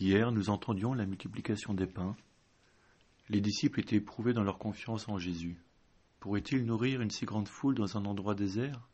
[0.00, 2.16] Hier, nous entendions la multiplication des pains.
[3.28, 5.62] Les disciples étaient éprouvés dans leur confiance en Jésus.
[6.20, 8.88] Pourraient-ils nourrir une si grande foule dans un endroit désert?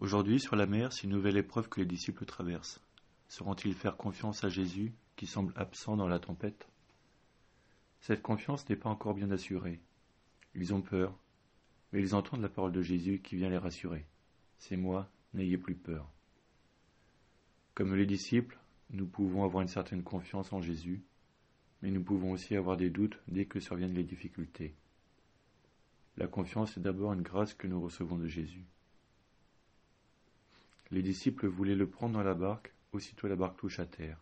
[0.00, 2.80] Aujourd'hui, sur la mer, c'est une nouvelle épreuve que les disciples traversent.
[3.28, 6.70] Sauront-ils faire confiance à Jésus, qui semble absent dans la tempête?
[8.00, 9.82] Cette confiance n'est pas encore bien assurée.
[10.54, 11.18] Ils ont peur,
[11.92, 14.06] mais ils entendent la parole de Jésus qui vient les rassurer.
[14.56, 16.10] C'est moi, n'ayez plus peur.
[17.74, 18.58] Comme les disciples,
[18.90, 21.02] nous pouvons avoir une certaine confiance en Jésus,
[21.82, 24.74] mais nous pouvons aussi avoir des doutes dès que surviennent les difficultés.
[26.16, 28.64] La confiance est d'abord une grâce que nous recevons de Jésus.
[30.90, 34.18] Les disciples voulaient le prendre dans la barque, aussitôt la barque touche à terre.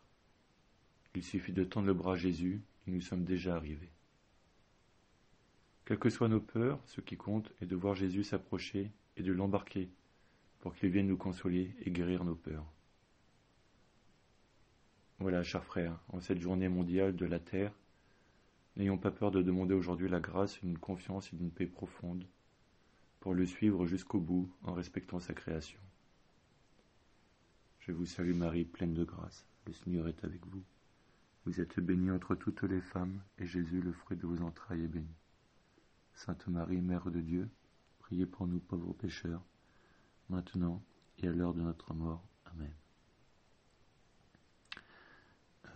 [1.15, 3.93] Il suffit de tendre le bras à Jésus et nous sommes déjà arrivés.
[5.85, 9.33] Quelles que soient nos peurs, ce qui compte est de voir Jésus s'approcher et de
[9.33, 9.91] l'embarquer
[10.61, 12.65] pour qu'il vienne nous consoler et guérir nos peurs.
[15.25, 17.73] Voilà, chers frères, en cette journée mondiale de la terre,
[18.77, 22.27] n'ayons pas peur de demander aujourd'hui la grâce, une confiance et une paix profonde
[23.21, 25.81] pour le suivre jusqu'au bout en respectant sa création.
[27.79, 29.47] Je vous salue Marie, pleine de grâce.
[29.67, 30.63] Le Seigneur est avec vous.
[31.47, 34.89] Vous êtes bénie entre toutes les femmes, et Jésus, le fruit de vos entrailles, est
[34.89, 35.17] béni.
[36.13, 37.49] Sainte Marie, Mère de Dieu,
[37.99, 39.47] priez pour nous pauvres pécheurs,
[40.29, 40.83] maintenant
[41.17, 42.23] et à l'heure de notre mort.
[42.45, 42.75] Amen.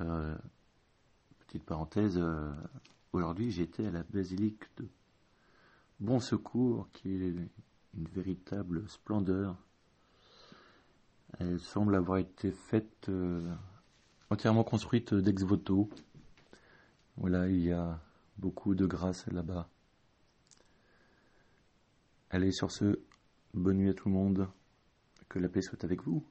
[0.00, 0.36] Euh,
[1.40, 2.52] petite parenthèse, euh,
[3.12, 4.86] aujourd'hui j'étais à la basilique de
[5.98, 7.34] Bon Secours, qui est
[7.94, 9.56] une véritable splendeur.
[11.38, 13.52] Elle semble avoir été faite euh,
[14.30, 15.90] entièrement construite d'ex voto.
[17.16, 18.00] Voilà, il y a
[18.36, 19.68] beaucoup de grâce là-bas.
[22.30, 23.00] Allez, sur ce,
[23.52, 24.48] bonne nuit à tout le monde.
[25.28, 26.24] Que la paix soit avec vous.